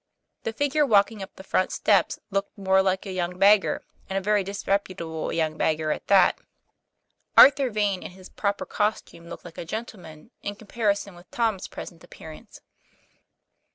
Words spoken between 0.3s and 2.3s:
The figure walking up the front steps